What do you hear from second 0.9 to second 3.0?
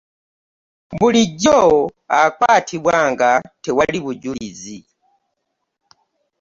Bulijjo akwatibwa